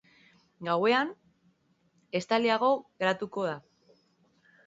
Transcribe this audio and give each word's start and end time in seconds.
Gauean, 0.67 1.11
estaliago 2.21 2.71
geratuko 3.03 3.47
da. 3.51 3.55